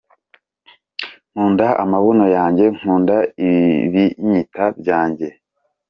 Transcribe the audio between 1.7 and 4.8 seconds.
amabuno yanjye nkunda ibinyita